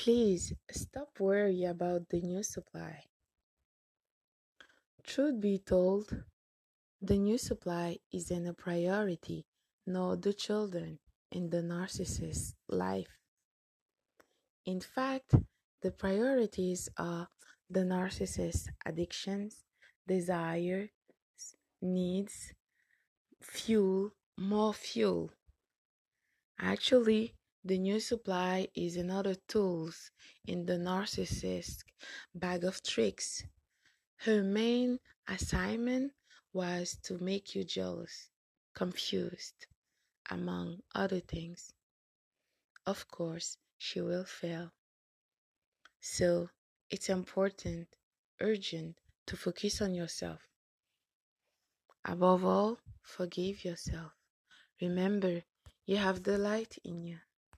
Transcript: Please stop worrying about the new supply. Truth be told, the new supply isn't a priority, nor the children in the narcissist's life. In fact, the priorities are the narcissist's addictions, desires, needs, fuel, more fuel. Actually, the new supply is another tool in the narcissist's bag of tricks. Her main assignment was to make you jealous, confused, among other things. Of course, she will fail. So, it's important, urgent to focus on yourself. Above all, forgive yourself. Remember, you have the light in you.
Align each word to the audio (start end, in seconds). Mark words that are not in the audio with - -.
Please 0.00 0.54
stop 0.70 1.20
worrying 1.20 1.68
about 1.68 2.08
the 2.08 2.22
new 2.22 2.42
supply. 2.42 3.02
Truth 5.04 5.42
be 5.42 5.58
told, 5.58 6.24
the 7.02 7.18
new 7.18 7.36
supply 7.36 7.98
isn't 8.10 8.46
a 8.46 8.54
priority, 8.54 9.44
nor 9.86 10.16
the 10.16 10.32
children 10.32 11.00
in 11.30 11.50
the 11.50 11.60
narcissist's 11.60 12.54
life. 12.66 13.18
In 14.64 14.80
fact, 14.80 15.34
the 15.82 15.90
priorities 15.90 16.88
are 16.96 17.28
the 17.68 17.80
narcissist's 17.80 18.70
addictions, 18.86 19.64
desires, 20.08 20.88
needs, 21.82 22.54
fuel, 23.42 24.12
more 24.38 24.72
fuel. 24.72 25.30
Actually, 26.58 27.34
the 27.64 27.78
new 27.78 28.00
supply 28.00 28.68
is 28.74 28.96
another 28.96 29.34
tool 29.46 29.90
in 30.46 30.64
the 30.66 30.78
narcissist's 30.78 31.84
bag 32.34 32.64
of 32.64 32.82
tricks. 32.82 33.44
Her 34.16 34.42
main 34.42 34.98
assignment 35.28 36.12
was 36.52 36.96
to 37.04 37.18
make 37.18 37.54
you 37.54 37.64
jealous, 37.64 38.30
confused, 38.74 39.66
among 40.30 40.80
other 40.94 41.20
things. 41.20 41.72
Of 42.86 43.08
course, 43.08 43.56
she 43.78 44.00
will 44.00 44.24
fail. 44.24 44.72
So, 46.00 46.48
it's 46.90 47.08
important, 47.08 47.88
urgent 48.40 48.96
to 49.26 49.36
focus 49.36 49.80
on 49.82 49.94
yourself. 49.94 50.40
Above 52.04 52.44
all, 52.44 52.78
forgive 53.02 53.64
yourself. 53.64 54.12
Remember, 54.80 55.42
you 55.84 55.98
have 55.98 56.22
the 56.22 56.38
light 56.38 56.78
in 56.84 57.02
you. 57.04 57.18